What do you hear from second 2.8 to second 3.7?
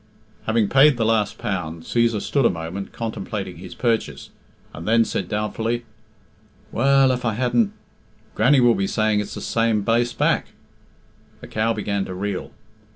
contemplating